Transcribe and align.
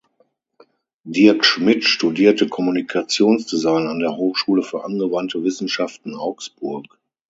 Dirk 1.03 1.45
Schmidt 1.45 1.83
studierte 1.85 2.49
Kommunikationsdesign 2.49 3.85
an 3.85 3.99
der 3.99 4.17
Hochschule 4.17 4.63
für 4.63 4.83
angewandte 4.83 5.43
Wissenschaften 5.43 6.15
Augsburg. 6.15 6.97